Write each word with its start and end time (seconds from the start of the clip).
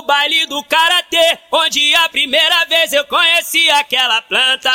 no 0.00 0.06
baile 0.06 0.46
do 0.46 0.62
karatê, 0.64 1.38
onde 1.52 1.94
a 1.96 2.08
primeira 2.08 2.64
vez 2.66 2.92
eu 2.92 3.04
conheci 3.04 3.68
aquela 3.70 4.22
planta. 4.22 4.70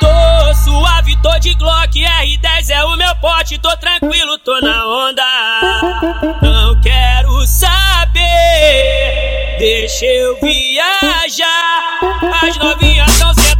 Tô 0.00 0.54
suave, 0.64 1.16
tô 1.22 1.38
de 1.38 1.54
Glock, 1.54 2.00
R10 2.00 2.70
é 2.70 2.84
o 2.84 2.96
meu 2.96 3.14
pote, 3.16 3.58
tô 3.58 3.76
tranquilo, 3.76 4.36
tô 4.38 4.60
na 4.60 4.84
onda. 4.84 5.22
Não 6.42 6.80
quero 6.80 7.46
saber, 7.46 8.18
deixa 9.58 10.06
eu 10.06 10.36
viajar. 10.40 12.00
As 12.42 12.56
novinhas 12.56 13.16
tão 13.18 13.32
sentando 13.34 13.59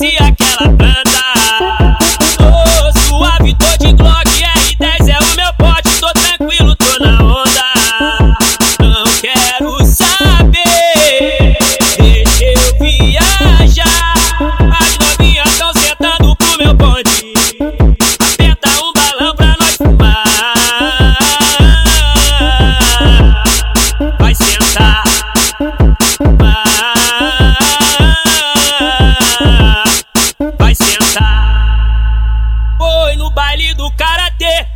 eu 0.00 0.10
conheci 0.10 0.47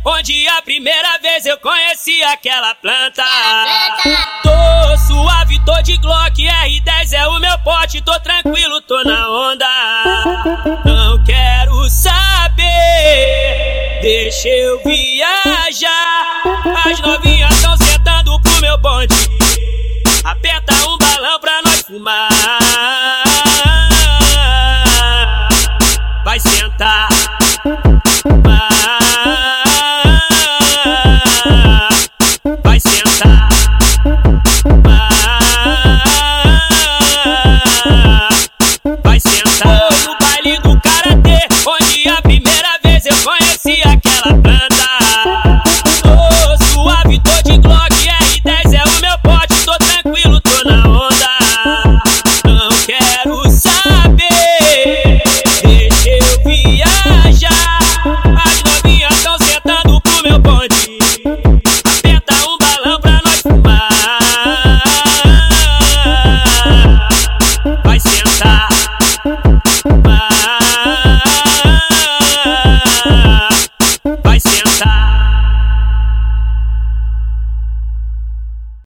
onde 0.05 0.47
a 0.47 0.61
primeira 0.61 1.17
vez 1.21 1.45
eu 1.45 1.57
conheci 1.59 2.21
aquela 2.23 2.75
planta. 2.75 3.23
Tô 4.43 4.97
suave, 5.07 5.59
tô 5.65 5.81
de 5.81 5.97
Glock, 5.97 6.43
R10 6.43 7.13
é 7.13 7.27
o 7.27 7.39
meu 7.39 7.57
pote, 7.59 8.01
tô 8.01 8.19
tranquilo, 8.19 8.81
tô 8.81 9.01
na 9.03 9.29
onda. 9.29 9.65
Não 10.85 11.23
quero 11.23 11.89
saber, 11.89 12.61
deixa 14.01 14.49
eu 14.49 14.81
viajar. 14.83 16.41
As 16.85 16.99
novinhas 16.99 17.61
tão 17.61 17.77
sentando 17.77 18.39
pro 18.41 18.61
meu 18.61 18.77
bonde. 18.77 19.15
Aperta 20.23 20.73
bad 44.43 44.72